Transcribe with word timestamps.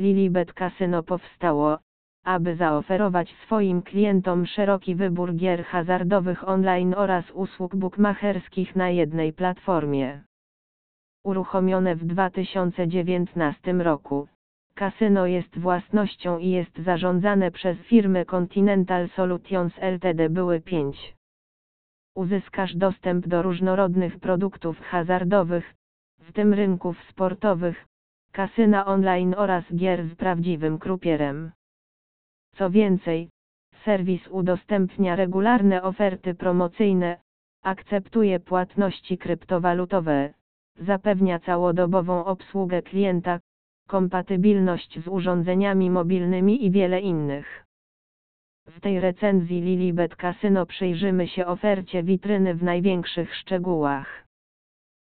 Lilibet 0.00 0.52
Casino 0.52 1.02
powstało, 1.02 1.78
aby 2.24 2.56
zaoferować 2.56 3.34
swoim 3.44 3.82
klientom 3.82 4.46
szeroki 4.46 4.94
wybór 4.94 5.34
gier 5.34 5.64
hazardowych 5.64 6.48
online 6.48 6.94
oraz 6.94 7.30
usług 7.30 7.76
bukmacherskich 7.76 8.76
na 8.76 8.90
jednej 8.90 9.32
platformie. 9.32 10.22
Uruchomione 11.24 11.96
w 11.96 12.04
2019 12.04 13.72
roku. 13.72 14.28
Kasyno 14.74 15.26
jest 15.26 15.58
własnością 15.58 16.38
i 16.38 16.50
jest 16.50 16.78
zarządzane 16.78 17.50
przez 17.50 17.78
firmę 17.78 18.24
Continental 18.24 19.08
Solutions 19.08 19.72
Ltd. 19.78 20.30
Były 20.30 20.60
5. 20.60 21.16
Uzyskasz 22.14 22.76
dostęp 22.76 23.26
do 23.26 23.42
różnorodnych 23.42 24.18
produktów 24.18 24.80
hazardowych, 24.80 25.74
w 26.20 26.32
tym 26.32 26.54
rynków 26.54 26.96
sportowych, 27.10 27.86
kasyna 28.36 28.86
online 28.86 29.34
oraz 29.34 29.64
gier 29.74 30.08
z 30.08 30.14
prawdziwym 30.14 30.78
krupierem. 30.78 31.52
Co 32.56 32.70
więcej, 32.70 33.30
serwis 33.84 34.28
udostępnia 34.28 35.16
regularne 35.16 35.82
oferty 35.82 36.34
promocyjne, 36.34 37.20
akceptuje 37.62 38.40
płatności 38.40 39.18
kryptowalutowe, 39.18 40.34
zapewnia 40.76 41.38
całodobową 41.38 42.24
obsługę 42.24 42.82
klienta, 42.82 43.40
kompatybilność 43.88 45.00
z 45.04 45.08
urządzeniami 45.08 45.90
mobilnymi 45.90 46.64
i 46.64 46.70
wiele 46.70 47.00
innych. 47.00 47.64
W 48.66 48.80
tej 48.80 49.00
recenzji 49.00 49.60
Lilibet 49.60 50.16
Casino 50.16 50.66
przyjrzymy 50.66 51.28
się 51.28 51.46
ofercie 51.46 52.02
witryny 52.02 52.54
w 52.54 52.62
największych 52.62 53.34
szczegółach. 53.34 54.25